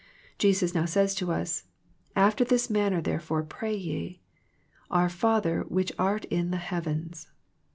Jesus 0.39 0.73
now 0.73 0.85
says 0.85 1.13
to 1.13 1.31
us," 1.31 1.65
After 2.15 2.43
this 2.43 2.71
man 2.71 2.91
ner 2.91 3.01
therefore 3.01 3.43
pray 3.43 3.75
ye; 3.75 4.19
Our 4.89 5.09
Father 5.09 5.61
which 5.67 5.91
art 5.99 6.25
in 6.25 6.49
the 6.49 6.57
heavens." 6.57 7.27